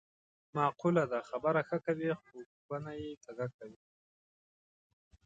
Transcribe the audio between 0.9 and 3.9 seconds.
ده: خبره ښه کوې خو کونه یې کږه کوې.